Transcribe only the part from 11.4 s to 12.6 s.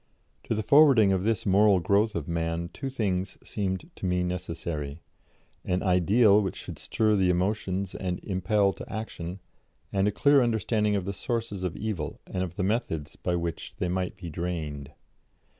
of evil and of